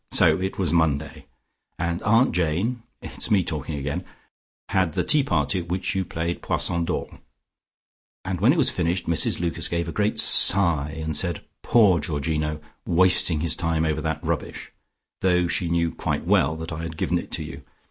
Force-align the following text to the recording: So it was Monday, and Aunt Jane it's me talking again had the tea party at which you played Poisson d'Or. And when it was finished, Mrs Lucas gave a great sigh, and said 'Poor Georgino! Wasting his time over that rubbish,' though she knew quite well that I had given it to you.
So 0.09 0.39
it 0.41 0.57
was 0.57 0.73
Monday, 0.73 1.27
and 1.77 2.01
Aunt 2.01 2.31
Jane 2.31 2.81
it's 3.03 3.29
me 3.29 3.43
talking 3.43 3.77
again 3.77 4.03
had 4.69 4.93
the 4.93 5.03
tea 5.03 5.21
party 5.21 5.59
at 5.59 5.67
which 5.67 5.93
you 5.93 6.03
played 6.03 6.41
Poisson 6.41 6.85
d'Or. 6.85 7.19
And 8.25 8.41
when 8.41 8.51
it 8.51 8.57
was 8.57 8.71
finished, 8.71 9.05
Mrs 9.05 9.39
Lucas 9.39 9.67
gave 9.67 9.87
a 9.87 9.91
great 9.91 10.19
sigh, 10.19 10.89
and 10.97 11.15
said 11.15 11.43
'Poor 11.61 11.99
Georgino! 11.99 12.59
Wasting 12.83 13.41
his 13.41 13.55
time 13.55 13.85
over 13.85 14.01
that 14.01 14.23
rubbish,' 14.25 14.71
though 15.19 15.45
she 15.47 15.69
knew 15.69 15.91
quite 15.91 16.25
well 16.25 16.55
that 16.55 16.71
I 16.71 16.81
had 16.81 16.97
given 16.97 17.19
it 17.19 17.29
to 17.33 17.43
you. 17.43 17.61